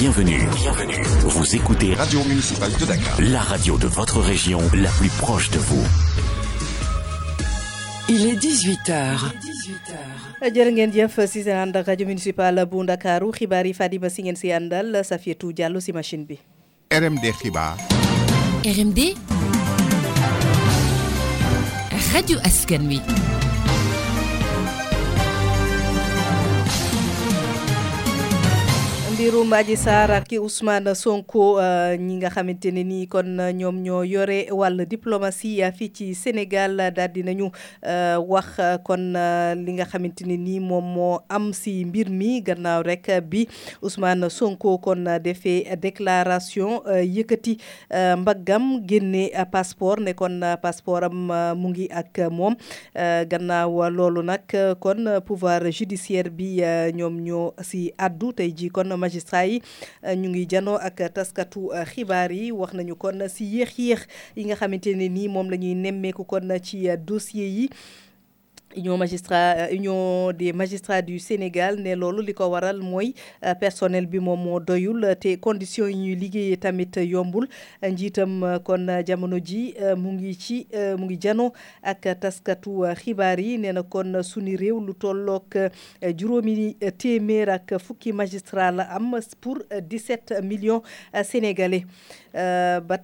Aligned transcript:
Bienvenue, 0.00 0.40
bienvenue. 0.56 1.02
Vous 1.24 1.54
écoutez 1.54 1.92
Radio 1.92 2.24
Municipale 2.24 2.72
de 2.80 2.86
Dakar. 2.86 3.20
la 3.20 3.40
radio 3.40 3.76
de 3.76 3.86
votre 3.86 4.18
région, 4.20 4.58
la 4.72 4.88
plus 4.92 5.10
proche 5.10 5.50
de 5.50 5.58
vous. 5.58 5.84
Il 8.08 8.24
est 8.26 8.36
18h. 8.40 9.28
jërë 10.56 10.72
ngeen 10.72 10.94
jëf 10.96 11.18
si 11.28 11.42
seen 11.44 11.60
ànd 11.60 11.76
ak 11.76 11.90
rajo 11.92 12.06
municipal 12.08 12.62
bu 12.72 12.80
Ndakaaru 12.86 13.28
xibaar 13.36 13.68
yi 13.68 13.74
Fadima 13.76 14.08
si 14.08 14.24
ngeen 14.24 14.40
si 14.40 14.48
àndal 14.56 15.02
Safiatou 15.04 15.52
Diallo 15.52 15.84
si 15.84 15.92
machine 15.92 16.24
bi. 16.24 16.38
RMD 16.96 17.28
xibaar. 17.42 17.76
RMD 18.64 19.12
rajo 22.14 22.40
askan 22.48 22.88
wi 22.88 22.98
Sarr 29.30 30.10
ak 30.10 30.32
Ousmane 30.42 30.90
Sonko 30.98 31.60
ñi 31.98 32.16
nga 32.18 32.30
xamante 32.34 32.72
ne 32.74 32.82
nii 32.82 33.06
kon 33.06 33.38
ñoom 33.54 33.78
ñoo 33.78 34.02
yore 34.02 34.50
wàll 34.50 34.84
diplomatie 34.88 35.62
fii 35.70 35.92
ci 35.94 36.14
Sénégal 36.14 36.74
daal 36.92 37.12
di 37.14 37.22
nañu 37.22 37.46
wax 38.26 38.58
kon 38.82 39.14
li 39.54 39.72
nga 39.78 39.84
xamante 39.86 40.26
ne 40.26 40.34
nii 40.36 40.58
moom 40.58 40.82
moo 40.84 41.20
am 41.28 41.52
si 41.52 41.84
mbir 41.84 42.10
mi. 42.10 42.42
Gannaaw 42.42 42.82
rek 42.82 43.06
bi 43.30 43.46
Ousmane 43.82 44.28
Sonko 44.30 44.78
kon 44.82 45.06
defee 45.22 45.76
déclaration 45.78 46.82
yëkkati 46.90 47.56
mbaggam 48.18 48.82
génne 48.84 49.30
passeport 49.52 50.00
ne 50.02 50.12
kon 50.12 50.40
passeport 50.60 51.04
am 51.04 51.30
mu 51.56 51.68
ngi 51.70 51.86
ak 51.92 52.18
moom. 52.32 52.56
Gannaaw 53.30 53.90
loolu 53.90 54.26
kon 54.80 55.06
pouvoir 55.24 55.62
judiciaire 55.70 56.30
bi 56.30 56.58
ñoom 56.94 57.20
ñoo 57.22 57.54
si 57.62 57.92
addu. 57.96 58.32
Ji 58.40 58.70
kon 58.70 58.88
magistrat 58.98 59.19
yi 59.46 59.62
ñu 60.20 60.28
ngi 60.30 60.46
janoo 60.50 60.76
ak 60.78 60.96
taskatu 61.14 61.70
xibaar 61.92 62.30
yi. 62.32 62.52
Wax 62.52 62.72
nañu 62.74 62.94
kon 62.96 63.18
si 63.28 63.44
yéex-yéex 63.44 64.00
yi 64.36 64.44
nga 64.46 64.56
xamante 64.56 64.94
ne 64.96 65.08
nii 65.08 65.28
moom 65.28 65.50
la 65.50 65.56
ñuy 65.56 65.74
nemmeeku 65.74 66.24
kon 66.24 66.48
ci 66.62 66.88
dossier 67.08 67.48
yi. 67.48 67.66
Union 68.76 68.96
magistrat 68.98 69.68
union 69.72 70.32
des 70.32 70.52
magistrats 70.52 71.02
du 71.02 71.18
Sénégal 71.18 71.76
ne 71.80 71.94
loolu 71.94 72.22
li 72.22 72.34
waral 72.38 72.78
mooy 72.80 73.14
personnel 73.60 74.06
bi 74.06 74.18
moom 74.20 74.38
moo 74.44 74.60
doyul 74.60 75.16
te 75.20 75.36
conditions 75.36 75.88
yi 75.88 75.96
ñuy 75.96 76.14
liggéeyee 76.16 76.56
tamit 76.56 76.96
yombul. 76.96 77.48
Njiitam 77.82 78.60
kon 78.64 78.86
jamono 79.06 79.38
ji 79.40 79.74
mu 79.96 80.12
ngi 80.12 80.34
ci 80.38 80.66
mu 80.98 81.06
ngi 81.06 81.16
jano 81.20 81.52
ak 81.82 82.06
taskatu 82.20 82.84
xibaar 82.96 83.40
yi. 83.40 83.58
Na 83.58 83.82
kon 83.82 84.22
sunu 84.22 84.56
réew 84.56 84.80
lu 84.80 84.94
tollook 84.94 85.56
juróomi 86.16 86.76
téeméer 86.98 87.50
ak 87.50 87.74
fukki 87.78 88.12
magistrat 88.12 88.72
la 88.72 88.84
am 88.94 89.18
pour 89.40 89.58
17 89.80 90.42
millions 90.42 90.82
sénégalais. 91.24 91.84
Ba 92.32 92.98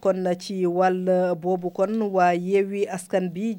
kon 0.00 0.24
ci 0.38 0.64
wàll 0.66 1.34
boobu 1.40 1.70
kon 1.70 2.00
waa 2.12 2.34
yeewi 2.34 2.86
askan 2.86 3.28
bi 3.30 3.56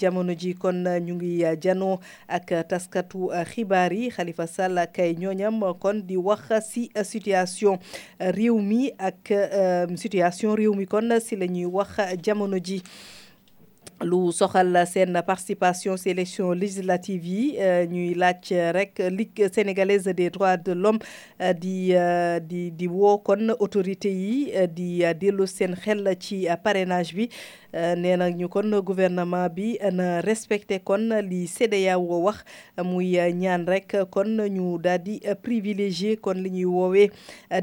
kon 0.60 0.84
ñu 1.02 1.16
ngi 1.16 1.49
jano 1.62 2.00
ak 2.28 2.54
taskatu 2.68 3.30
xibaar 3.54 3.94
yi 3.94 4.10
Khalifa 4.12 4.48
Sall 4.48 4.78
ak 4.78 5.00
ay 5.00 5.16
ñooñam 5.16 5.62
kon 5.80 6.02
di 6.06 6.18
wax 6.18 6.52
si 6.70 6.90
situation 7.04 7.80
réew 8.20 8.60
mi 8.62 8.92
ak 9.00 9.32
situation 9.96 10.56
réew 10.56 10.74
mi 10.76 10.86
kon 10.86 11.10
si 11.20 11.36
la 11.36 11.48
ñuy 11.48 11.66
wax 11.66 11.98
jamono 12.24 12.58
ji. 12.60 12.84
Lu 14.02 14.32
soxal 14.32 14.88
seen 14.88 15.12
participation 15.28 15.98
si 15.98 16.10
élection 16.10 16.54
législative 16.54 17.26
yi 17.28 17.58
ñuy 17.92 18.14
laaj 18.16 18.48
rek 18.72 19.02
Ligue 19.12 19.50
sénégalaise 19.54 20.06
des 20.16 20.30
droits 20.30 20.56
de 20.56 20.72
l'homme 20.72 21.00
di 21.60 21.92
di 22.48 22.72
di 22.72 22.88
woo 22.88 23.18
kon 23.18 23.50
autorité 23.60 24.08
yi 24.10 24.54
di 24.72 25.04
dellu 25.20 25.46
seen 25.48 25.76
xel 25.76 26.16
ci 26.18 26.48
parrainage 26.64 27.14
bi 27.14 27.28
nee 27.74 28.18
na 28.18 28.30
ñu 28.30 28.48
kon 28.50 28.70
gouvernement 28.82 29.50
bi 29.50 29.78
na 29.94 30.22
respecté 30.22 30.80
kon 30.80 31.10
li 31.30 31.46
CEDEAO 31.48 32.02
wax 32.26 32.44
muy 32.84 33.18
ñaan 33.34 33.66
rek 33.68 33.96
kon 34.10 34.38
privilégié 35.44 36.18
kon 36.18 36.34
li 36.44 36.50
ñuy 36.50 36.66
woowee 36.66 37.10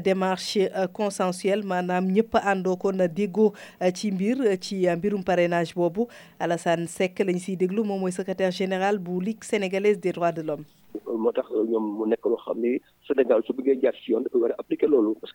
démarche 0.03 0.69
consensuelle 0.93 1.63
maanaam 1.65 2.05
ñëpp 2.11 2.35
àndoo 2.51 2.77
kon 2.77 2.97
déggoo 3.17 3.53
ci 3.93 4.11
mbir 4.11 4.37
ci 4.61 4.87
mbirum 4.97 5.23
parrainage 5.23 5.73
boobu. 5.75 6.07
Alassane 6.39 6.87
Seck 6.87 7.19
lañ 7.19 7.37
siy 7.39 7.55
déglu 7.57 7.83
moom 7.83 7.99
mooy 8.01 8.11
secrétaire 8.11 8.51
général 8.51 8.97
bu 8.99 9.19
Ligue 9.21 9.43
sénégalaise 9.43 9.99
des 9.99 10.11
droits 10.11 10.31
de 10.31 10.41
l'homme. 10.41 10.63
Moo 11.05 11.31
tax 11.31 11.47
ñoom 11.51 11.85
mu 11.99 12.05
nekk 12.07 12.23
Sénégal 13.07 13.41
su 13.45 13.53
bëggee 13.53 13.79
jaar 13.81 13.93
ci 13.95 14.11
yoon 14.11 14.23
appliquer 14.57 14.87
loolu 14.87 15.15
parce 15.19 15.33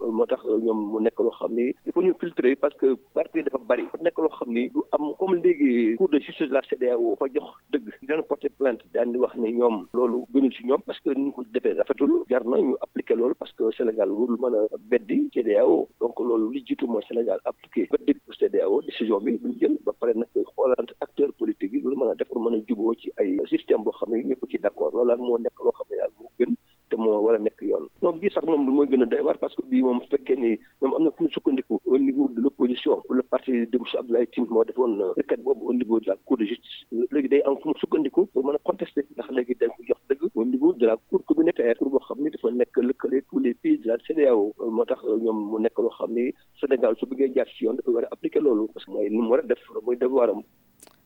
moo 0.00 0.26
tax 0.26 0.40
ñoom 0.44 0.78
mu 0.92 0.98
nekk 1.00 1.18
loo 1.20 1.30
xam 1.38 1.52
ni 1.54 1.74
il 1.86 1.92
faut 1.92 2.02
ñu 2.02 2.14
filtrer 2.20 2.54
parce 2.56 2.74
que 2.76 2.94
parti 3.14 3.42
dafa 3.42 3.58
bari. 3.58 3.84
nekk 4.02 4.18
loo 4.18 4.28
xam 4.38 4.50
ni 4.52 4.68
du 4.70 4.80
am 4.92 5.14
comme 5.18 5.36
léegi 5.42 5.96
cour 5.96 6.08
jox 7.34 7.48
dëgg. 7.72 7.86
daan 8.08 8.22
porter 8.28 8.50
plainte 8.58 8.82
wax 9.22 9.34
ni 9.36 9.52
ñoom 9.58 9.86
loolu 9.92 10.24
gënul 10.32 10.52
ci 10.52 10.64
ñoom 10.66 10.80
parce 10.86 11.00
que 11.00 11.10
ni 11.10 11.24
ñu 11.26 11.32
ko 11.32 11.42
defee 11.52 11.74
rafetul. 11.74 12.24
jar 12.30 12.44
na 12.44 12.56
ñu 12.58 12.74
appliquer 12.80 13.16
loolu 13.16 13.34
parce 13.34 13.52
que 13.52 13.64
Sénégal 13.76 14.10
warul 14.10 14.38
mën 14.40 14.54
a 14.56 14.76
beddi 14.90 15.28
CEDEAO 15.34 15.88
donc 16.00 16.18
loolu 16.20 16.50
li 16.52 16.64
jiitu 16.66 16.86
mooy 16.86 17.02
Sénégal 17.08 17.40
appliquer 17.44 17.88
beddi 17.92 18.14
CEDEAO 18.38 18.82
décision 18.82 19.20
bi 19.20 19.38
duñ 19.38 19.54
jël 19.60 19.78
ba 19.84 19.92
pare 20.00 20.12
nag 20.14 20.28
xoolante 20.54 20.92
acteur 21.00 21.32
politique 21.38 21.72
yi 21.72 21.80
loolu 21.80 21.96
mën 21.96 22.10
a 22.10 22.14
def 22.14 22.28
pour 22.28 22.40
mën 22.42 22.56
a 22.56 22.60
juboo 22.68 22.94
ci 22.94 23.10
ay 23.18 23.38
système 23.50 23.82
boo 23.82 23.92
xam 23.92 24.10
ne 24.12 24.22
ñëpp 24.22 24.42
ci 24.50 24.58
d'accord. 24.58 24.92
loolu 24.94 25.08
daal 25.08 25.18
moo 25.18 25.38
nekk 25.38 25.58
loo 25.64 25.72
xam 25.78 25.86
ne 25.90 25.96
daal 25.96 26.12
moo 26.18 26.30
gën 26.38 26.52
te 26.90 26.96
moo 26.96 27.20
yoon. 27.78 27.88
Donc 28.02 28.22
sax 28.34 28.44
moom 28.46 28.64
mooy 28.76 28.86
gën 28.90 29.02
a 29.02 29.06
doy 29.06 29.20
waar 29.26 29.38
parce 29.38 29.54
que 29.56 29.62
bii 29.70 29.82
moom 29.82 30.00
su 30.02 30.08
fekkee 30.14 30.36
ni 30.36 30.50
moom 30.80 30.94
am 30.98 31.04
na 31.04 31.10
fu 31.16 31.24
ñu 31.24 31.30
sukkandiku 31.34 31.80
au 31.86 31.98
niveau 31.98 32.28
de 32.28 32.40
l'opposition 32.40 33.00
pour 33.06 33.14
le 33.14 33.22
parti 33.22 33.52
de 33.66 33.78
monsieur 33.78 33.98
Abdoulaye 34.00 34.26
Tine 34.32 34.46
moo 34.50 34.64
defoon 34.64 34.98
requête 35.16 35.42
boobu 35.42 35.66
au 35.66 35.72
niveau 35.74 36.00
de 36.00 36.06
la 36.06 36.16
cour 36.24 36.36
de 36.38 36.44
justice. 36.44 36.78
Léegi 37.12 37.28
day 37.28 37.42
am 37.46 37.56
fu 37.62 37.68
mu 37.68 37.74
sukkandiku 37.80 38.26
pour 38.32 38.44
mën 38.44 38.54
a 38.54 38.58
contester 38.64 39.04
ndax 39.14 39.30
léegi 39.30 39.54
dañ 39.60 39.70
ko 39.76 39.82
jox 39.88 40.00
dëgg 40.08 40.22
au 40.34 40.44
niveau 40.44 40.72
de 40.72 40.86
la 40.86 40.96
cour 41.10 41.20
communautaire 41.26 41.76
pour 41.78 41.90
boo 41.90 42.00
xam 42.06 42.18
ni 42.22 42.30
dafa 42.30 42.50
nekk 42.50 42.76
lëkkale 42.88 43.22
tous 43.30 43.38
les 43.38 43.54
pays 43.54 43.78
de 43.78 44.70
moo 44.76 44.84
tax 44.84 45.00
ñoom 45.04 45.38
mu 45.52 45.58
nekk 45.62 45.78
loo 45.78 45.90
xam 45.98 46.12
ni 46.12 46.32
Sénégal 46.60 46.96
su 46.98 47.06
bëggee 47.06 47.32
jaar 47.34 47.46
ci 47.54 47.64
yoon 47.64 47.76
dafa 47.76 47.90
war 47.90 48.04
a 48.04 48.08
appliquer 48.12 48.40
loolu. 48.40 48.68
Parce 48.74 48.84
que 48.86 48.90
mooy 48.90 49.08
ni 49.10 49.16
mu 49.18 49.28
war 49.30 49.40
a 49.40 49.42
def 49.42 49.62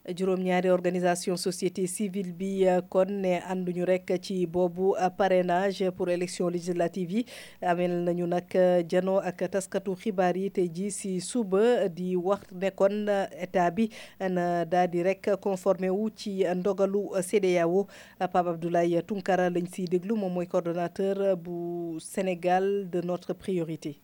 juróom-ñaari 0.09 0.69
organisation 0.71 1.37
société 1.37 1.87
civile 1.87 2.33
bi 2.33 2.65
kon 2.91 3.07
ne 3.23 3.39
ànduñu 3.53 3.85
rek 3.87 4.13
ci 4.23 4.47
boobu 4.47 4.95
parrainage 5.17 5.91
pour 5.97 6.09
élection 6.11 6.49
législative 6.49 7.13
yi. 7.13 7.25
Amel 7.61 8.05
nañu 8.05 8.27
nag 8.27 8.51
jano 8.91 9.19
ak 9.19 9.49
taskatu 9.51 9.95
xibaar 9.95 10.37
yi 10.37 10.51
tey 10.51 10.91
si 10.91 11.21
suba 11.21 11.89
di 11.89 12.17
wax 12.17 12.41
ne 12.53 12.71
kon 12.71 13.07
état 13.41 13.71
bi 13.71 13.89
na 14.21 14.65
daal 14.65 14.89
di 14.91 15.03
rek 15.03 15.31
conformé 15.41 15.91
wu 15.91 16.11
ci 16.11 16.45
ndogalu 16.57 17.11
CEDEAO 17.23 17.87
Pape 18.19 18.49
Abdoulaye 18.49 19.03
Tunkara 19.03 19.51
lañ 19.51 19.67
siy 19.73 19.87
déglu 19.89 20.17
moom 20.17 20.33
mooy 20.35 20.47
coordonnateur 20.47 21.37
bu 21.37 21.99
Sénégal 22.01 22.89
de 22.91 23.01
notre 23.01 23.33
priorité 23.35 23.99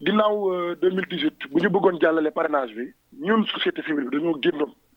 ginnaaw 0.00 0.36
2018 0.80 1.48
bu 1.50 1.58
ñu 1.62 1.68
bëggoon 1.70 2.00
jàllale 2.00 2.30
parrainage 2.30 2.74
bi 2.74 2.92
ñun 3.26 3.44
société 3.46 3.82
civile 3.82 4.10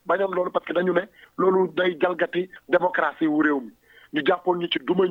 bañoon 0.06 0.30
loolu 0.34 0.50
parce 0.50 0.66
que 0.66 0.72
dañu 0.72 0.92
ne 0.92 1.02
loolu 1.38 1.72
day 1.76 1.96
jalgati 2.00 2.48
démocratie 2.68 3.26
wu 3.26 3.42
réew 3.42 3.60
mi 3.60 3.72
ñu 4.14 4.22
jàppoon 4.26 4.58
ñu 4.58 4.66
ci 4.70 4.78
duma 4.80 5.04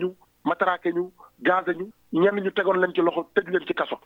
matraqué 0.46 0.92
ñu 0.94 1.12
gazé 1.42 1.74
ñu 1.76 1.88
ñenn 2.14 2.40
ñu 2.44 2.52
tegoon 2.52 2.80
leen 2.80 2.94
ci 2.96 3.02
loxo 3.02 3.28
tëj 3.36 3.48
leen 3.50 3.66
ci 3.68 3.74
kaso. 3.74 3.98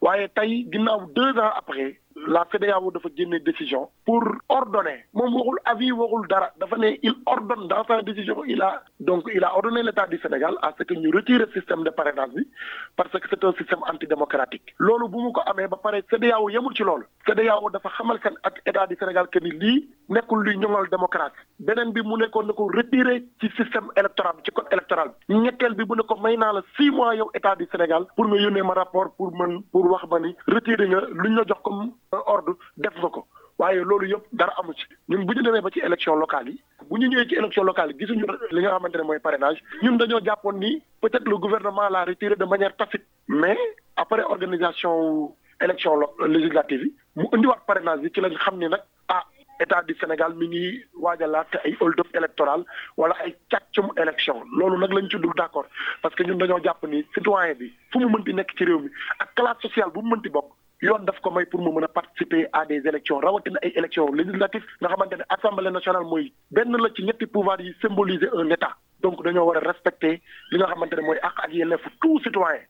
deux 1.13 1.31
ans 1.39 1.51
après 1.55 1.99
la 2.27 2.45
CEDEAO 2.51 2.91
dafa 2.91 3.09
génne 3.17 3.39
décision 3.39 3.89
pour 4.05 4.23
ordonner. 4.49 5.05
Moom 5.13 5.33
waxul 5.35 5.59
avis 5.65 5.91
waxul 5.91 6.27
dara. 6.27 6.49
Dafa 6.59 6.77
ne 6.77 6.89
il 7.03 7.13
ordonne 7.25 7.67
dans 7.67 7.83
sa 7.85 8.01
décision 8.01 8.43
il 8.45 8.61
a 8.61 8.83
donc 8.99 9.23
il 9.33 9.43
a 9.43 9.55
ordonné 9.55 9.83
l'État 9.83 10.07
du 10.07 10.17
Sénégal 10.19 10.55
à 10.61 10.73
ce 10.77 10.83
que 10.83 10.93
ñu 10.93 11.11
retire 11.15 11.45
système 11.53 11.83
de 11.83 11.89
parrainage 11.89 12.29
bi 12.35 12.47
parce 12.95 13.11
que 13.11 13.27
c'est 13.29 13.43
un 13.43 13.53
système 13.53 13.79
antidémocratique. 13.91 14.73
Loolu 14.79 15.07
bu 15.09 15.17
mu 15.23 15.31
ko 15.31 15.41
amee 15.45 15.67
ba 15.67 15.77
pare 15.77 16.01
CEDEAO 16.09 16.49
yemul 16.49 16.73
ci 16.75 16.83
loolu. 16.83 17.05
CEDEAO 17.27 17.69
dafa 17.71 17.89
xamal 17.97 18.19
seen 18.23 18.35
ak 18.43 18.61
État 18.65 18.87
du 18.87 18.95
Sénégal 18.99 19.27
que 19.29 19.39
ni 19.39 19.51
lii 19.51 19.89
nekkul 20.09 20.43
luy 20.43 20.57
ñoŋal 20.57 20.89
démocratie. 20.89 21.37
Beneen 21.59 21.91
bi 21.91 22.01
mu 22.01 22.17
nekkoon 22.17 22.45
ne 22.47 22.53
ko 22.53 22.67
retirer 22.73 23.23
ci 23.41 23.49
système 23.57 23.87
électoral 23.95 24.33
bi 24.37 24.43
ci 24.45 24.51
code 24.51 24.67
électoral 24.71 25.11
bi. 25.29 25.35
Ñetteel 25.35 25.73
bi 25.75 25.83
mu 25.87 25.95
ne 25.95 26.03
ko 26.03 26.15
may 26.17 26.37
naa 26.37 26.53
la 26.53 26.61
six 26.77 26.89
mois 26.91 27.15
yow 27.15 27.29
État 27.33 27.55
du 27.55 27.67
Sénégal 27.71 28.05
pour 28.15 28.27
nga 28.27 28.37
yónnee 28.41 28.61
ma 28.63 28.73
rapport 28.73 29.11
pour 29.17 29.31
mën 29.35 29.61
pour 29.71 29.85
wax 29.91 30.05
ba 30.07 30.19
ni 30.19 30.35
retirer 30.47 30.87
nga 30.87 31.01
luñ 31.11 31.35
la 31.35 31.43
jox 31.47 31.59
comme 31.63 31.91
ordre 32.25 32.53
def 32.77 32.95
nga 32.97 33.09
ko. 33.09 33.25
Waaye 33.57 33.79
loolu 33.83 34.07
yëpp 34.09 34.25
dara 34.33 34.53
amu 34.59 34.73
ci. 34.73 34.85
Ñun 35.09 35.23
bu 35.25 35.33
ñu 35.33 35.41
demee 35.43 35.61
ba 35.61 35.69
ci 35.71 35.79
élection 35.79 36.15
locale 36.15 36.49
yi 36.51 36.61
bu 36.89 36.97
ñu 36.99 37.07
ñëwee 37.07 37.27
ci 37.29 37.35
élection 37.35 37.63
locale 37.63 37.91
yi 37.93 37.99
gisuñu 37.99 38.25
li 38.51 38.61
nga 38.61 38.71
xamante 38.71 38.95
ne 38.97 39.03
mooy 39.03 39.19
parrainage. 39.19 39.61
Ñun 39.81 39.97
dañoo 39.97 40.19
jàppoon 40.25 40.59
ni 40.59 40.81
peut-être 41.01 41.27
le 41.27 41.37
gouvernement 41.37 41.87
l'a 41.89 42.03
retiré 42.05 42.35
de 42.35 42.45
manière 42.45 42.75
tacite. 42.75 43.05
Mais 43.29 43.57
après 43.95 44.23
organisation 44.23 45.33
élection 45.61 45.93
législative 46.27 46.83
yi 46.83 46.93
mu 47.15 47.25
indiwaat 47.31 47.61
parrainage 47.65 48.01
bi 48.01 48.11
ci 48.13 48.19
lañ 48.21 48.35
xam 48.43 48.57
ni 48.59 48.67
nag 48.67 48.81
ah 49.07 49.23
état 49.61 49.81
du 49.87 49.95
Sénégal 50.01 50.33
mi 50.35 50.47
ngi 50.49 50.83
waajalaat 50.99 51.47
ay 51.63 51.77
hold 51.79 51.97
up 52.01 52.07
électoral 52.13 52.65
wala 52.97 53.15
ay 53.23 53.33
càccum 53.49 53.87
élection. 53.95 54.43
Loolu 54.57 54.77
nag 54.77 54.91
lañ 54.91 55.07
ci 55.09 55.17
dul 55.17 55.31
d'accord. 55.37 55.65
Parce 56.01 56.13
que 56.15 56.23
ñun 56.23 56.35
dañoo 56.37 56.59
jàpp 56.61 56.83
ni 56.89 57.05
citoyen 57.13 57.53
bi 57.55 57.71
fu 57.91 57.99
mu 57.99 58.09
mënti 58.09 58.33
nekk 58.33 58.51
ci 58.57 58.65
réew 58.65 58.79
mi 58.79 58.89
ak 59.19 59.33
classe 59.35 59.61
sociale 59.61 59.91
bu 59.93 60.01
mu 60.01 60.09
mënti 60.17 60.29
bokk 60.29 60.51
yoon 60.85 61.05
daf 61.09 61.19
ko 61.21 61.31
may 61.31 61.45
pour 61.45 61.61
mu 61.65 61.71
mën 61.75 61.85
a 61.85 61.87
participer 61.87 62.47
à 62.53 62.65
des 62.65 62.81
élections 62.91 63.19
rawatina 63.19 63.59
ay 63.63 63.71
élections 63.75 64.11
législatives 64.19 64.65
nga 64.81 64.89
xamante 64.93 65.13
ne 65.19 65.25
assemblée 65.35 65.71
nationale 65.71 66.03
mooy 66.11 66.31
benn 66.51 66.75
la 66.83 66.89
ci 66.95 67.03
ñetti 67.03 67.25
pouvoir 67.25 67.59
yi 67.61 67.73
symboliser 67.81 68.29
un 68.33 68.49
état. 68.51 68.73
Donc 69.01 69.23
dañoo 69.23 69.45
war 69.47 69.57
a 69.57 69.59
respecter 69.71 70.13
li 70.51 70.57
nga 70.59 70.67
xamante 70.71 70.93
ne 70.95 71.01
mooy 71.07 71.17
àq 71.29 71.35
ak 71.45 71.51
yelleefu 71.53 71.89
tout 72.01 72.19
citoyen 72.23 72.61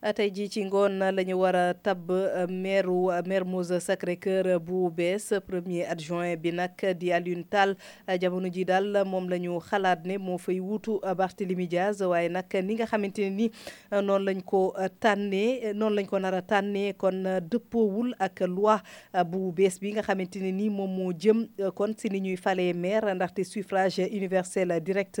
tey 0.00 0.30
jii 0.32 0.48
ci 0.48 0.64
ngoon 0.64 0.96
la 0.98 1.22
ñu 1.22 1.34
war 1.36 1.54
a 1.56 1.74
tabb 1.74 2.08
maire 2.48 2.88
Mermoz 3.26 3.68
Sacré-Cœur 3.84 4.58
bu 4.58 4.88
premier 5.46 5.84
adjoint 5.84 6.36
bi 6.40 6.52
nag 6.52 6.72
di 6.98 7.12
Alioune 7.12 7.44
Tall 7.44 7.76
jamono 8.18 8.48
ji 8.48 8.64
daal 8.64 9.04
moom 9.04 9.28
la 9.28 9.36
ñu 9.36 9.60
xalaat 9.60 10.06
ne 10.06 10.16
moo 10.16 10.38
fay 10.38 10.58
wuutu 10.58 11.00
Barthélémy 11.16 11.66
Diaz 11.68 12.00
waaye 12.00 12.30
nag 12.30 12.46
ni 12.64 12.74
nga 12.78 12.86
xamante 12.86 13.28
ni 13.30 13.50
noonu 13.92 14.24
lañ 14.24 14.40
ko 14.42 14.72
tànnee 15.00 15.74
noonu 15.74 16.00
a 16.34 16.42
tànnee 16.42 16.94
kon 16.96 17.20
dëppoowul 17.50 18.14
ak 18.18 18.40
loi 18.48 18.80
bu 19.26 19.52
bees 19.52 19.78
bi 19.80 19.92
nga 19.92 20.02
xamante 20.02 20.36
ne 20.40 20.50
ni 20.52 20.70
moom 20.70 20.90
moo 20.96 21.12
jëm 21.12 21.44
suffrage 23.44 24.08
universel 24.10 24.80
direct. 24.80 25.20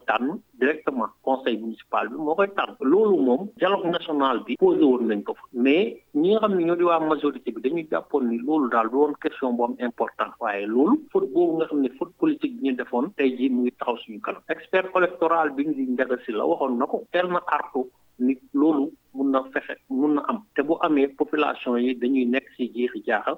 tànn 0.07 0.39
directement 0.59 1.09
conseil 1.23 1.57
municipal 1.59 2.07
bi 2.09 2.15
moo 2.17 2.35
koy 2.35 2.47
tànn. 2.57 2.75
Loolu 2.91 3.17
moom 3.27 3.41
dialogue 3.59 3.89
national 3.91 4.43
bi 4.45 4.55
posé 4.57 4.83
woon 4.83 5.07
nañ 5.07 5.23
ko 5.23 5.33
fa. 5.33 5.43
Mais 5.53 5.97
ñi 6.15 6.29
nga 6.31 6.39
xam 6.41 6.53
ne 6.55 6.63
ñoo 6.65 6.75
di 6.75 6.83
waa 6.83 6.99
majorité 6.99 7.51
bi 7.51 7.61
dañuy 7.61 7.87
jàppoon 7.91 8.23
ni 8.29 8.37
loolu 8.39 8.69
daal 8.69 8.89
du 8.91 8.97
question 9.21 9.53
bu 9.57 9.63
am 9.63 9.75
important 9.79 10.31
waaye 10.39 10.65
loolu 10.65 10.95
faute 11.11 11.27
boobu 11.33 11.57
nga 11.57 11.65
xam 11.67 11.81
ne 11.81 11.89
faute 11.97 12.13
politique 12.19 12.55
bi 12.61 12.67
ñu 12.69 12.75
defoon 12.75 13.05
tey 13.17 13.29
jii 13.37 13.49
mu 13.49 13.61
ngi 13.61 13.71
taxaw 13.79 13.97
suñu 13.97 14.19
kanam. 14.21 14.41
Expert 14.49 14.89
électoral 14.95 15.49
bi 15.55 15.65
ñu 15.67 15.73
di 15.73 15.83
njaga 15.91 16.17
si 16.25 16.31
la 16.31 16.45
waxoon 16.45 16.77
na 16.77 16.85
ko. 16.85 17.03
Teel 17.11 17.27
na 17.31 17.41
artu 17.47 17.81
nit 18.19 18.39
loolu 18.53 18.91
mun 19.13 19.31
na 19.31 19.43
fexe 19.53 19.75
mun 19.89 20.13
na 20.15 20.21
am. 20.29 20.37
Te 20.55 20.61
bu 20.63 20.73
amee 20.81 21.07
population 21.19 21.77
yi 21.77 21.95
dañuy 22.01 22.25
nekk 22.25 22.47
si 22.55 22.69
jeexi 22.73 23.03
jaaxal 23.07 23.37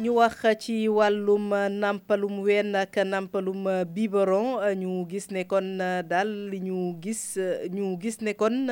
ñu 0.00 0.14
wax 0.16 0.44
ci 0.58 0.88
wàllum 0.88 1.52
nàmpalum 1.80 2.40
ween 2.42 2.74
ak 2.74 2.96
nampalum 3.04 3.68
biberon 3.94 4.56
ñu 4.80 5.04
gis 5.10 5.28
ne 5.30 5.44
kon 5.44 5.76
daal 6.08 6.48
li 6.50 6.58
ñu 6.60 6.96
gis 7.02 7.36
ñu 7.70 7.98
gis 8.00 8.20
ne 8.24 8.32
kon 8.34 8.66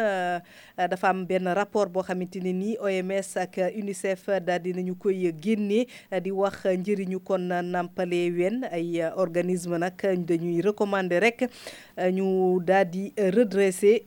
dafa 0.76 1.08
am 1.08 1.26
benn 1.26 1.44
rapport 1.54 1.90
boo 1.92 2.02
xamante 2.02 2.40
ne 2.40 2.52
nii 2.52 2.76
OMS 2.80 3.36
ak 3.36 3.56
UNICEF 3.76 4.26
daal 4.46 4.60
di 4.62 4.72
nañu 4.72 4.94
koy 4.96 5.28
génne 5.42 5.86
di 6.22 6.30
wax 6.30 6.64
njëriñu 6.64 7.20
kon 7.20 7.48
nampale 7.72 8.31
ween. 8.32 8.64
Ay 8.72 9.02
organisme 9.16 9.76
nag 9.78 10.00
dañuy 10.26 10.62
recommander 10.62 11.20
rek 11.22 11.48
ñu 12.12 12.60
daal 12.64 12.88
di 12.90 13.12
redresser 13.16 14.00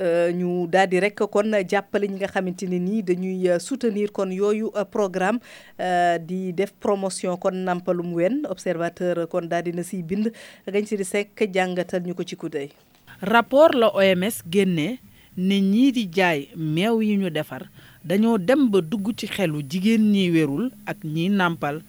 ñu 0.00 0.66
daal 0.68 0.88
di 0.88 1.00
rek 1.00 1.14
kon 1.30 1.52
jàppale 1.68 2.06
ñi 2.08 2.16
nga 2.16 2.28
xamante 2.28 2.64
ne 2.66 2.78
nii 2.78 3.02
dañuy 3.02 3.60
soutenir 3.60 4.10
kon 4.12 4.30
yooyu 4.32 4.70
programme 4.90 5.38
di 6.26 6.52
def 6.52 6.72
promotion 6.80 7.36
kon 7.36 7.54
nampalum 7.64 8.12
wen 8.14 8.46
observateur 8.48 9.26
kon 9.28 9.46
daal 9.48 9.62
dina 9.62 9.82
siy 9.82 10.02
bind. 10.02 10.32
Gañ 10.66 10.86
si 10.86 10.96
di 10.96 11.04
sekk 11.04 11.48
jàngatal 11.52 12.02
ñu 12.02 12.14
ko 12.14 12.22
ci 12.24 12.36
kudday 12.36 12.70
rapport 13.20 13.74
la 13.74 13.88
OMS 13.94 14.42
génnee 14.50 14.98
ne 15.36 15.60
ñii 15.60 15.92
di 15.92 16.08
jaay 16.12 16.48
meew 16.56 17.00
yi 17.02 17.16
ñu 17.16 17.30
defar 17.30 17.70
dañoo 18.04 18.38
dem 18.38 18.70
ba 18.70 18.80
dugg 18.80 19.14
ci 19.16 19.26
xelu 19.26 19.62
jigéen 19.68 20.10
ñi 20.12 20.30
wérul 20.30 20.70
ak 20.86 21.04
ñiy 21.04 21.28
nàmpal. 21.28 21.82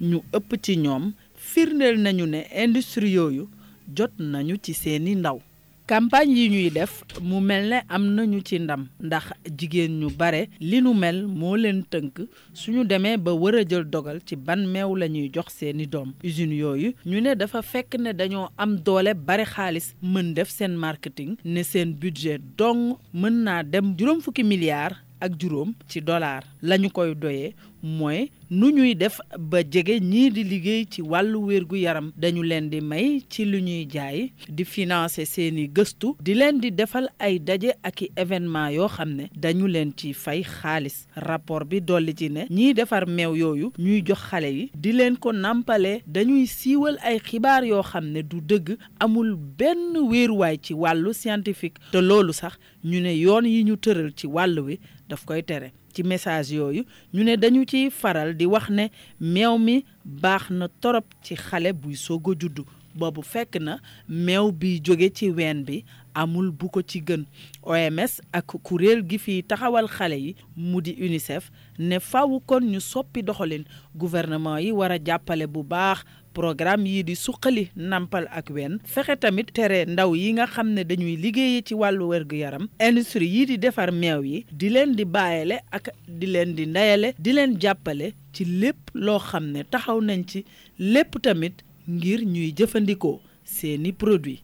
Ñu 0.00 0.22
ëpp 0.32 0.56
ci 0.62 0.76
ñoom 0.78 1.12
firndeel 1.36 2.00
nañu 2.00 2.26
ne 2.26 2.46
industrie 2.64 3.12
yooyu 3.14 3.48
jot 3.96 4.10
nañu 4.18 4.56
ci 4.62 4.74
seeni 4.74 5.14
ndaw. 5.14 5.40
Campagne 5.88 6.34
yi 6.36 6.48
ñuy 6.52 6.70
def 6.70 6.92
mu 7.28 7.40
mel 7.40 7.64
ne 7.70 7.78
am 7.88 8.04
nañu 8.16 8.38
ci 8.44 8.58
ndam 8.60 8.82
ndax 9.00 9.24
jigéen 9.58 9.92
ñu 10.00 10.08
bare 10.20 10.42
li 10.60 10.80
nu 10.82 10.92
mel 10.92 11.18
moo 11.26 11.56
leen 11.56 11.80
tënk. 11.90 12.14
Suñu 12.52 12.84
demee 12.84 13.16
ba 13.16 13.32
war 13.32 13.54
a 13.54 13.62
jël 13.70 13.84
dogal 13.88 14.18
ci 14.26 14.36
ban 14.36 14.60
meew 14.72 14.94
la 14.96 15.08
ñuy 15.08 15.30
jox 15.34 15.48
seeni 15.58 15.86
doom. 15.86 16.12
Usine 16.22 16.52
yooyu 16.62 16.92
ñu 17.06 17.20
ne 17.22 17.34
dafa 17.34 17.62
fekk 17.62 17.94
ne 17.98 18.12
dañoo 18.12 18.48
am 18.58 18.76
doole 18.76 19.14
bare 19.14 19.44
xaalis 19.46 19.94
mën 20.02 20.34
def 20.34 20.50
seen 20.50 20.76
marketing 20.76 21.36
ne 21.44 21.62
seen 21.62 21.94
budget 21.94 22.40
dong 22.58 22.98
mën 23.14 23.42
naa 23.44 23.62
dem 23.62 23.94
juróom 23.98 24.20
fukki 24.20 24.44
milliards 24.44 24.96
ak 25.20 25.32
juróom 25.40 25.72
ci 25.88 26.00
dollar. 26.02 26.44
Lañu 26.62 26.90
koy 26.92 27.14
doyee 27.14 27.54
mooy 27.82 28.30
nu 28.50 28.70
ñuy 28.70 28.94
def 28.94 29.20
ba 29.38 29.60
jege 29.62 30.00
ñii 30.00 30.30
di 30.30 30.42
liggéey 30.44 30.86
ci 30.90 31.02
wàllu 31.02 31.36
wérgu 31.46 31.76
yaram 31.76 32.12
dañu 32.16 32.42
leen 32.42 32.70
di 32.70 32.80
may 32.80 33.20
ci 33.28 33.44
lu 33.44 33.58
ñuy 33.60 33.84
jaay 33.92 34.32
di 34.48 34.64
financer 34.64 35.26
seeni 35.26 35.68
gëstu 35.68 36.16
di 36.20 36.32
leen 36.34 36.58
di 36.60 36.70
defal 36.72 37.08
ay 37.18 37.38
daje 37.38 37.74
ak 37.82 38.02
i 38.02 38.08
événement 38.16 38.72
yoo 38.72 38.88
xam 38.88 39.10
ne 39.16 39.28
dañu 39.36 39.66
leen 39.68 39.92
ci 39.96 40.14
fay 40.14 40.42
xaalis. 40.42 41.06
Rapport 41.16 41.64
bi 41.66 41.80
dolli 41.82 42.14
ci 42.16 42.30
ne 42.30 42.46
ñiy 42.48 42.72
defar 42.74 43.06
meew 43.06 43.34
yooyu 43.36 43.72
ñuy 43.78 44.02
jox 44.06 44.18
xale 44.30 44.48
yi 44.48 44.70
di 44.74 44.92
leen 44.92 45.18
ko 45.18 45.32
nàmpale 45.32 46.00
dañuy 46.06 46.46
siiwal 46.46 46.96
ay 47.04 47.18
xibaar 47.20 47.64
yoo 47.64 47.82
xam 47.82 48.06
ne 48.12 48.22
du 48.22 48.40
dëgg 48.40 48.78
amul 49.00 49.36
benn 49.36 49.92
wéeruwaay 50.08 50.56
ci 50.62 50.72
wàllu 50.72 51.12
scientifique 51.12 51.76
te 51.92 51.98
loolu 52.00 52.32
sax 52.32 52.56
ñu 52.84 53.00
ne 53.00 53.12
yoon 53.12 53.44
yi 53.44 53.62
ñu 53.64 53.76
tëral 53.76 54.12
ci 54.16 54.26
wàll 54.26 54.58
wi 54.60 54.78
daf 55.08 55.24
koy 55.26 55.42
tere. 55.42 55.72
Ci 55.92 56.02
message 56.02 56.50
yooyu 56.52 56.84
ñu 57.14 57.24
ne 57.24 57.36
dañu 57.36 57.64
ciy 57.66 57.90
faral 57.90 58.34
di 58.36 58.46
wax 58.46 58.70
ne 58.70 58.88
meew 59.20 59.58
mi 59.58 59.84
baax 60.04 60.50
na 60.50 60.68
torop 60.68 61.04
ci 61.22 61.34
xale 61.36 61.72
buy 61.72 61.94
soog 61.96 62.30
a 62.30 62.34
juddu. 62.40 62.64
Boobu 62.98 63.22
fekk 63.22 63.60
na 63.62 63.78
meew 64.08 64.50
bi 64.50 64.80
jóge 64.82 65.10
ci 65.14 65.30
ween 65.30 65.62
bi 65.64 65.84
amul 66.14 66.50
bu 66.50 66.68
ko 66.68 66.82
ci 66.82 67.00
gën. 67.00 67.22
OMS 67.62 68.20
ak 68.32 68.46
kuréel 68.66 69.04
gi 69.08 69.18
fi 69.18 69.36
taxawal 69.44 69.86
xale 69.88 70.16
yi 70.18 70.34
mu 70.56 70.80
di 70.82 70.96
UNICEF 70.98 71.50
ne 71.78 72.00
faw 72.00 72.40
kon 72.46 72.60
ñu 72.64 72.80
soppi 72.80 73.22
doxalin. 73.22 73.62
Gouvernement 73.94 74.58
yi 74.58 74.72
war 74.72 74.90
a 74.92 74.98
jàppale 74.98 75.46
bu 75.46 75.62
baax 75.62 76.02
programme 76.38 76.86
yii 76.86 77.02
di 77.08 77.14
suqali 77.24 77.64
nampal 77.92 78.26
ak 78.38 78.46
wenn 78.56 78.74
fexe 78.94 79.14
tamit 79.22 79.48
tere 79.56 79.80
ndaw 79.92 80.10
yi 80.20 80.28
nga 80.36 80.46
xam 80.54 80.68
ne 80.76 80.82
dañuy 80.90 81.16
liggéeyi 81.24 81.62
ci 81.66 81.74
wàllu 81.74 82.04
wér-gu-yaram. 82.12 82.64
Industrie 82.88 83.28
yii 83.34 83.46
di 83.50 83.56
defar 83.64 83.90
meew 83.92 84.22
yi 84.30 84.38
di 84.60 84.68
leen 84.74 84.94
di 84.98 85.04
bàyyale 85.04 85.56
ak 85.76 85.84
di 86.20 86.26
leen 86.26 86.54
di 86.58 86.64
ndeyale 86.66 87.08
di 87.18 87.30
leen 87.36 87.58
jàppale 87.62 88.12
ci 88.34 88.44
lépp 88.60 88.78
loo 88.94 89.18
xam 89.18 89.44
ne 89.54 89.64
taxaw 89.72 89.98
nañ 90.08 90.20
ci 90.30 90.44
lépp 90.78 91.12
tamit 91.24 91.56
ngir 91.88 92.20
ñuy 92.32 92.52
jëfandikoo 92.58 93.16
seeni 93.44 93.92
produit 93.92 94.40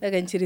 ci 0.00 0.38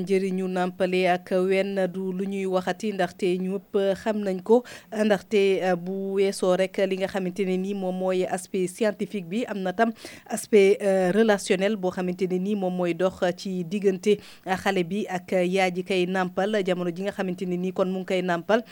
njëriñu 0.00 0.48
nàmpale 0.48 1.06
ak 1.08 1.30
wenn 1.48 1.86
du 1.92 2.12
lu 2.12 2.24
ñuy 2.26 2.46
waxati 2.46 2.92
ndaxte 2.92 3.38
ñëpp 3.38 3.94
xam 4.02 4.16
nañ 4.24 4.42
ko 4.42 4.64
ndaxte 4.92 5.62
bu 5.84 6.14
weesoo 6.16 6.56
rek 6.56 6.76
li 6.88 6.96
nga 6.98 7.06
xamante 7.06 7.40
ne 7.46 7.56
nii 7.56 7.74
moom 7.74 7.94
mooy 7.96 8.24
aspect 8.26 8.68
scientifique 8.74 9.28
bi 9.28 9.44
am 9.46 9.58
na 9.62 9.72
tam 9.72 9.92
aspect 10.26 10.82
relationnel 11.14 11.76
boo 11.76 11.90
xamante 11.90 12.26
ne 12.30 12.38
nii 12.38 12.54
moom 12.56 12.74
mooy 12.74 12.94
dox 12.94 13.22
ci 13.36 13.64
diggante 13.64 14.18
xale 14.44 14.82
bi 14.84 15.06
ak 15.08 15.32
yaay 15.32 15.70
ji 15.74 15.82
kay 15.84 16.06
nàmpal 16.06 16.62
jamono 16.66 16.90
ji 16.90 17.02
nga 17.02 17.12
xamante 17.12 17.46
ne 17.46 17.56
nii 17.56 17.72
kon 17.72 17.86
mu 17.92 18.00
ngi 18.00 18.06
koy 18.06 18.22
nàmpal. 18.22 18.62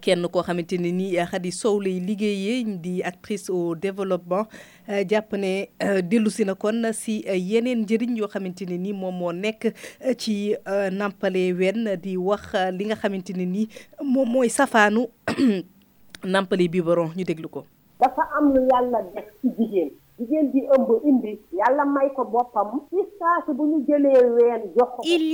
Kenn 0.00 0.28
koo 0.28 0.42
xamante 0.42 0.78
ne 0.80 0.90
nii 0.92 1.16
Khady 1.30 1.52
Sow 1.52 1.80
lay 1.80 2.00
liggéeyee 2.00 2.64
di 2.80 3.02
actrice 3.02 3.50
au 3.50 3.74
développement 3.74 4.46
jàpp 5.10 5.32
ne 5.36 5.68
dellu 6.02 6.30
si 6.30 6.44
na 6.44 6.54
kon 6.54 6.82
si 6.92 7.20
yeneen 7.26 7.84
njëriñ 7.84 8.16
yoo 8.18 8.28
xamante 8.28 8.64
ne 8.68 8.78
nii 8.78 8.92
moom 8.92 9.14
moo 9.18 9.32
nekk 9.32 9.72
ci 10.18 10.54
nampale 10.92 11.52
wen 11.52 11.96
di 12.02 12.16
wax 12.16 12.54
li 12.78 12.84
nga 12.86 12.96
xamante 12.96 13.32
ne 13.36 13.44
nii 13.44 13.68
moom 14.02 14.28
mooy 14.28 14.48
safaanu 14.48 15.06
nampale 16.32 16.68
biberon 16.68 17.10
ñu 17.16 17.24
déglu 17.24 17.48
ko. 17.48 17.66
dafa 18.00 18.22
am 18.38 18.52
lu 18.54 18.60
yàlla 18.70 18.98
def 19.14 19.24
ci 19.40 19.48
jigéen. 19.58 19.90
Il 20.16 20.30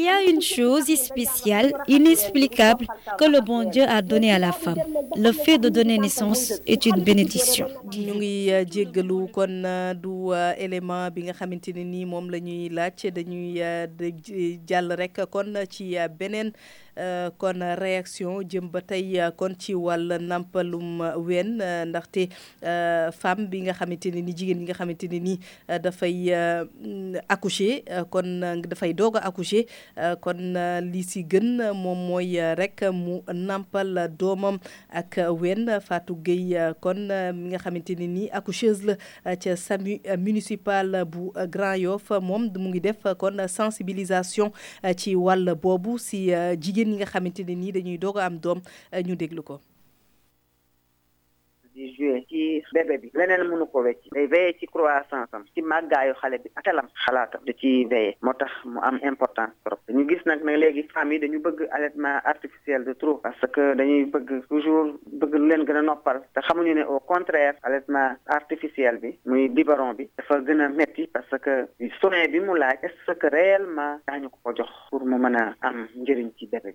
y 0.03 0.09
a 0.09 0.23
une 0.23 0.41
chose 0.41 0.87
spéciale, 0.95 1.73
inexplicable, 1.87 2.87
que 3.19 3.25
le 3.27 3.41
bon 3.45 3.65
Dieu 3.69 3.83
a 3.87 4.01
donnée 4.01 4.33
à 4.33 4.39
la 4.39 4.53
femme. 4.53 4.79
Le 5.17 5.33
fait 5.33 5.59
de 5.59 5.69
donner 5.69 5.99
naissance 5.99 6.63
est 6.67 6.87
une 6.87 7.03
bénédiction. 7.05 7.67
ñu 7.93 8.15
ngi 8.17 8.51
jéggalu 8.73 9.27
kon 9.35 9.63
du 10.03 10.33
élément 10.65 11.11
bi 11.15 11.25
nga 11.25 11.33
xamante 11.39 11.69
ne 11.77 11.83
nii 11.85 12.05
moom 12.07 12.31
la 12.31 12.39
ñuy 12.41 12.69
laaj 12.77 13.11
dañuy 13.17 13.61
jàll 14.69 14.93
rek 15.01 15.21
kon 15.31 15.53
ci 15.69 15.97
beneen 16.19 16.53
kon 17.39 17.61
réaction 17.79 18.43
jëm 18.43 18.69
ba 18.71 18.81
tey 18.83 19.19
kon 19.37 19.55
ci 19.59 19.75
wàll 19.75 20.19
nampalum 20.21 21.01
ween 21.27 21.57
ndaxte 21.89 22.29
femme 23.21 23.47
bi 23.51 23.63
nga 23.65 23.73
xamante 23.73 24.11
ne 24.15 24.21
ni 24.23 24.33
jigéen 24.37 24.59
bi 24.61 24.65
nga 24.69 24.75
xamante 24.79 25.09
ne 25.13 25.19
ni 25.19 25.35
dafay 25.69 26.33
accoucher 27.29 27.83
kon 28.11 28.41
dafay 28.69 28.93
doog 28.95 29.17
a 29.17 29.25
accoucher 29.29 29.67
kon 30.21 30.55
li 30.93 31.03
si 31.03 31.23
gën 31.25 31.73
moom 31.75 32.07
mooy 32.09 32.37
rek 32.59 32.83
mu 32.93 33.21
nampal 33.33 34.09
doomam 34.19 34.59
ak 34.91 35.19
ween. 35.41 35.67
Fatou 35.81 36.17
Gueye 36.17 36.75
kon 36.81 37.09
mi 37.35 37.51
nga 37.53 37.59
xamante 37.59 37.95
ne 37.99 38.07
ni 38.07 38.25
accoucheuse 38.31 38.85
la 38.85 39.37
ca 39.37 39.57
SAMU 39.57 39.99
municipal 40.19 41.05
bu 41.07 41.31
Grand 41.49 41.77
Yoff. 41.79 42.11
Moom 42.21 42.51
mu 42.59 42.69
ngi 42.71 42.81
def 42.81 43.03
kon 43.19 43.39
sensibilisation 43.49 44.51
ci 44.97 45.15
wàll 45.15 45.55
boobu 45.55 45.99
si 45.99 46.31
jigéen 46.61 46.90
ñi 46.91 46.97
nga 46.99 47.07
xamante 47.13 47.43
ne 47.45 47.55
nii 47.55 47.73
dañuy 47.77 47.99
doog 48.03 48.19
a 48.19 48.27
am 48.27 48.37
doom 48.45 48.61
ñu 49.07 49.15
déglu 49.17 49.43
ko. 49.49 49.55
Di 51.81 51.95
joué 51.97 52.25
ci 52.29 52.63
bébé 52.75 52.99
bi. 53.01 53.11
Leneen 53.15 53.49
mënu 53.49 53.67
ko 53.73 53.81
wecc. 53.87 54.03
Day 54.13 54.55
ci 54.59 54.67
croissance 54.67 55.33
am 55.33 55.45
ci 55.55 55.63
màggaayu 55.63 56.13
xale 56.21 56.37
bi 56.43 56.51
xalaatam. 57.05 57.41
Da 57.47 57.53
am 58.89 58.99
importance 59.03 59.55
trop. 59.65 59.81
Gis 60.11 60.23
nag 60.27 60.45
ne 60.45 60.57
léegi 60.57 60.85
yi 61.11 61.19
dañu 61.19 61.41
artificiel 62.25 62.85
de 62.85 62.93
trop 62.93 63.17
parce 63.23 63.47
que 63.55 63.75
dañuy 63.75 64.05
bëgg 64.05 64.47
toujours 64.49 64.93
bëgg 65.21 65.35
lu 65.35 65.49
leen 65.49 65.65
gën 65.67 65.77
a 65.77 65.83
noppal. 65.83 66.21
Au 66.89 67.01
contraire 67.01 67.55
artificiel 68.27 68.99
bi 68.99 69.19
muy 69.25 69.49
biberon 69.49 69.95
bi 69.95 70.09
dafa 70.17 70.41
gën 70.47 70.61
a 70.61 70.69
parce 71.13 71.39
que 71.43 71.69
soin 72.01 72.27
bi 72.33 72.41
mu 72.41 72.57
laaj 72.59 72.79
est-ce 72.83 73.13
que 73.13 73.27
réellement 73.27 73.99
daañu 74.07 74.29
ko 74.29 74.51
a 74.51 74.53
bébé 76.53 76.75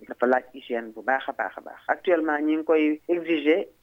actuellement 1.87 2.37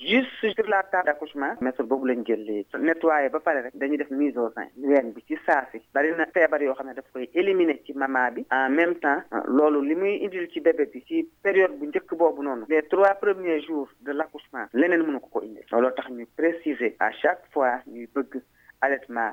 juste 0.00 0.54
sur 0.54 0.68
la 0.68 0.82
table 0.84 1.11
d'accouchement 1.12 1.54
méthode 1.60 1.86
boobu 1.88 2.06
lañ 2.08 2.22
jël 2.26 2.42
léegi. 2.44 2.66
Nettoyé 2.78 3.28
ba 3.28 3.40
pare 3.40 3.62
rek 3.62 3.74
dañuy 3.76 3.96
def 3.98 4.10
mise 4.10 4.36
au 4.38 4.50
sein 4.54 4.68
ween 4.76 5.12
bi 5.12 5.22
ci 5.28 5.36
saasi 5.46 5.80
bari 5.94 6.12
na 6.16 6.26
feebar 6.34 6.62
yoo 6.62 6.74
xam 6.74 6.86
ne 6.88 6.94
daf 6.94 7.04
koy 7.12 7.28
éliminer 7.34 7.78
ci 7.84 7.92
mama 7.94 8.30
bi. 8.30 8.44
En 8.50 8.70
même 8.70 8.94
temps 8.96 9.22
loolu 9.46 9.82
li 9.88 9.94
muy 9.94 10.24
indil 10.24 10.48
ci 10.52 10.60
bébé 10.60 10.86
bi 10.92 11.02
ci 11.06 11.28
période 11.42 11.76
bu 11.78 11.86
njëkk 11.86 12.14
boobu 12.16 12.42
noonu 12.42 12.64
les 12.68 12.82
trois 12.88 13.14
premiers 13.14 13.60
jours 13.60 13.88
de 14.00 14.12
l'accouchement 14.12 14.66
leneen 14.72 15.02
mënu 15.02 15.20
ko 15.20 15.28
ko 15.32 15.40
indil. 15.44 15.64
Looloo 15.70 15.90
tax 15.90 16.10
ñu 16.10 16.26
préciser 16.36 16.96
à 16.98 17.10
chaque 17.12 17.44
fois 17.52 17.80
ñuy 17.86 18.08
bëgg 18.14 18.40
allaitement 18.80 19.32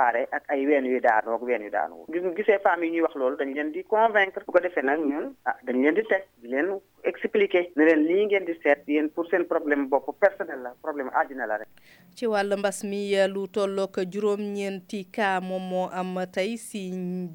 comparer 0.00 0.26
ak 0.32 0.48
ay 0.48 0.64
ween 0.66 0.84
yu 0.88 1.00
daanoo 1.00 1.36
ak 1.36 1.42
ween 1.44 1.62
yu 1.62 1.70
daanoo 1.70 2.06
gis 2.12 2.24
gisee 2.36 2.58
yi 2.82 2.90
ñuy 2.90 3.02
wax 3.04 3.14
loolu 3.16 3.36
dañ 3.36 3.52
leen 3.54 3.72
di 3.72 3.82
convaincre. 3.84 4.44
Bu 4.46 4.52
ko 4.52 4.60
defee 4.60 4.82
nag 4.82 5.00
ñun 5.00 5.34
ah 5.44 5.56
dañ 5.64 5.76
leen 5.82 5.94
di 5.94 6.02
teg 6.08 6.24
di 6.42 6.48
leen 6.48 6.80
expliquer 7.04 7.70
ne 7.76 7.84
leen 7.84 8.02
lii 8.06 8.26
ngeen 8.26 8.44
di 8.44 8.54
seet 8.62 8.82
yéen 8.88 9.08
pour 9.10 9.26
seen 9.30 9.44
problème 9.44 9.88
bopp 9.88 10.10
personnel 10.20 10.60
la 10.62 10.74
problème 10.82 11.10
àddina 11.14 11.46
la 11.46 11.56
rek. 11.58 11.68
ci 12.14 12.26
wàll 12.26 12.56
mbas 12.58 12.82
mi 12.84 13.14
lu 13.28 13.46
tollook 13.48 14.00
juróom-ñeenti 14.12 15.04
cas 15.12 15.40
moom 15.40 15.62
moo 15.70 15.88
am 15.92 16.18
tey 16.32 16.56
si 16.56 16.90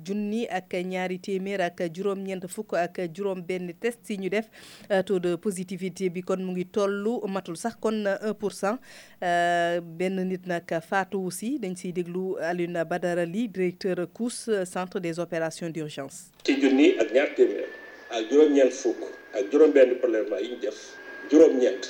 junni 0.05 0.45
ak 0.49 0.73
ñaari 0.73 1.19
téeméer 1.19 1.61
ak 1.61 1.81
juróom-ñeent 1.93 2.47
fukk 2.47 2.73
ak 2.73 2.99
juróom-benn 3.13 3.73
test 3.79 3.99
si 4.03 4.17
ñu 4.17 4.29
def 4.29 4.49
taux 5.05 5.19
de 5.19 5.35
positivité 5.35 6.09
bi 6.09 6.21
kon 6.21 6.37
mu 6.43 6.51
ngi 6.51 6.65
tollu 6.65 7.19
matul 7.27 7.55
sax 7.57 7.75
kon 7.79 8.05
1 8.05 8.33
pour 8.33 8.51
cent 8.51 8.77
benn 9.81 10.19
nit 10.27 10.45
nag 10.45 10.69
faatu 10.81 11.17
aussi 11.25 11.59
dañ 11.59 11.75
siy 11.75 11.93
déglu 11.93 12.35
Alioune 12.41 12.83
Badara 12.85 13.25
Ly 13.25 13.47
directeur 13.47 13.95
COUS 14.13 14.49
centre 14.65 14.99
des 14.99 15.19
opérations 15.19 15.69
d'urgence. 15.69 16.31
ci 16.43 16.59
junni 16.61 16.93
ak 16.99 17.11
ñaar 17.13 17.29
téeméer 17.35 17.65
ak 18.11 18.29
juróom-ñeent 18.29 18.71
fukk 18.71 18.99
ak 19.35 19.51
juróom-benn 19.51 19.99
prélèvement 19.99 20.39
yi 20.39 20.49
ñu 20.55 20.57
def. 20.63 20.77
Juróom-ñeent 21.29 21.83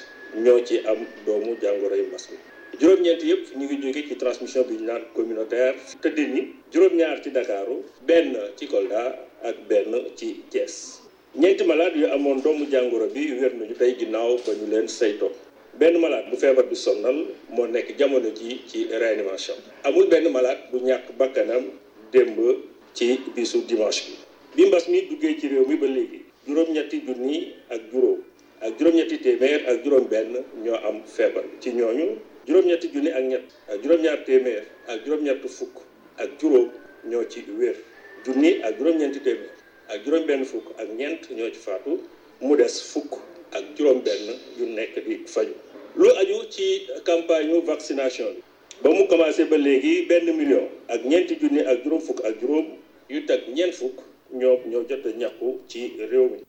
ñoo 0.44 0.60
ci 0.66 0.80
am 0.90 1.06
doomu 1.26 1.56
jàngoro 1.62 1.96
yu 1.96 2.06
mbas 2.10 2.26
mi. 2.32 2.38
Juróom-ñeent 2.82 3.22
yëpp 3.24 3.44
ñu 3.58 3.66
ngi 3.66 3.78
jóge 3.84 4.02
ci 4.10 4.16
transmission 4.18 4.64
bi 4.68 4.74
ñu 4.82 4.86
naan 4.90 5.04
communautaire. 5.16 5.76
Tëdd 6.02 6.18
ni 6.34 6.42
juróom-ñaar 6.74 7.22
ci 7.24 7.30
Ndakaaru 7.30 7.84
benn 8.08 8.34
ci 8.58 8.68
Kolda 8.68 9.04
ak 9.44 9.56
benn 9.70 9.94
ci 10.18 10.42
Thiès. 10.50 11.02
Ñeenti 11.36 11.64
malade 11.66 11.98
yu 12.00 12.08
amoon 12.10 12.42
doomu 12.42 12.66
jàngoro 12.72 13.08
bi 13.14 13.32
wér 13.40 13.54
nañu 13.54 13.74
tey 13.78 13.96
ginnaaw 14.00 14.38
ba 14.46 14.52
ñu 14.54 14.66
leen 14.72 14.88
saytoo. 14.88 15.32
Benn 15.80 15.98
malade 16.00 16.30
bu 16.32 16.38
feebar 16.38 16.66
bi 16.66 16.76
sonnal 16.76 17.28
moo 17.50 17.68
nekk 17.68 17.94
jamono 18.00 18.30
ji 18.34 18.62
ci 18.68 18.88
réanimation. 18.90 19.56
Amul 19.84 20.08
benn 20.08 20.32
malade 20.32 20.60
bu 20.72 20.80
ñàkk 20.80 21.12
bakkanam 21.18 21.64
démb 22.12 22.40
ci 22.94 23.20
bisu 23.36 23.62
dimanche 23.68 24.04
bi. 24.08 24.16
Bi 24.56 24.66
mbas 24.68 24.88
mi 24.88 25.02
duggee 25.10 25.38
ci 25.40 25.48
réew 25.48 25.68
mi 25.68 25.76
ba 25.76 25.86
léegi 25.88 26.25
juróom-ñetti 26.48 27.02
junni 27.06 27.54
ak 27.70 27.82
juróom. 27.92 28.20
Ak 28.62 28.78
juróom-ñetti 28.80 29.18
téeméer 29.20 29.62
ak 29.70 29.84
juróom-benn 29.84 30.44
ñoo 30.64 30.76
am 30.88 31.04
feebar 31.06 31.44
ci 31.62 31.70
ñooñu 31.74 32.18
juróom-ñetti 32.48 32.88
junni 32.94 33.10
ak 33.12 33.24
ñett 33.24 33.44
ak 33.70 33.78
juróom-ñaar 33.84 34.20
téeméer 34.26 34.64
ak 34.88 35.06
juróom-ñett 35.06 35.42
fukk 35.50 35.76
ak 36.18 36.30
juróom 36.42 36.70
ñoo 37.10 37.24
ci 37.30 37.44
wér. 37.60 37.76
Junni 38.26 38.62
ak 38.64 38.78
juróom-ñeenti 38.78 39.20
faju. 45.28 45.54
Campagne 47.06 47.62
vaccination 47.62 48.34
bi. 48.34 48.42
Ba 48.84 48.90
mu 48.92 49.08
commencé 49.08 49.46
million 49.46 50.68
ak 50.90 51.06
ñeenti 51.06 51.36
junni 51.40 51.62
ak 51.62 51.84
juróom 51.84 52.02
ñoo 54.34 54.58
ñoo 54.70 54.84
jot 54.90 55.06
a 55.06 55.10
ñàkku 55.22 55.60
ci 55.68 55.94
réew 56.12 56.30
mi. 56.32 56.40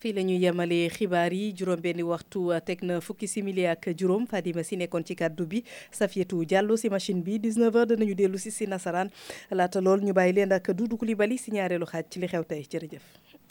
fii 0.00 0.12
la 0.12 0.22
ñu 0.22 0.36
yemale 0.40 0.88
xibaar 0.88 1.32
yi 1.32 1.52
juróom 1.56 1.80
benni 1.80 2.02
waxtu 2.02 2.48
teg 2.64 2.82
na 2.82 3.00
fukki 3.00 3.28
simili 3.28 3.66
ak 3.66 3.90
juróom 3.98 4.26
Fadima 4.26 4.62
si 4.64 4.76
nekkoon 4.76 5.04
ci 5.04 5.14
kàddu 5.14 5.46
bi 5.46 5.62
Safietou 5.92 6.44
Diallo 6.44 6.76
si 6.76 6.88
machine 6.88 7.20
bi 7.22 7.38
19h 7.38 7.84
danañu 7.86 8.14
dellu 8.14 8.38
si 8.38 8.50
si 8.50 8.66
nasaraan 8.66 9.10
laata 9.50 9.80
lool 9.80 10.00
ñu 10.00 10.12
bàyyi 10.12 10.32
leen 10.32 10.52
ak 10.52 10.70
Doudou 10.72 10.96
Coulibaly 10.96 11.36
si 11.38 11.50
ñaareelu 11.52 11.84
xaaj 11.86 12.04
ci 12.10 12.18
li 12.20 12.26
xew 12.26 12.44
tey 12.44 12.64
jërëjëf. 12.64 13.02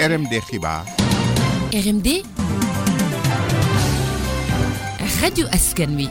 RMD 0.01 0.33
xibaar. 0.49 0.85
RMD. 1.73 2.07
Radio 5.21 5.45
Askan 5.51 5.95
wi. 5.99 6.07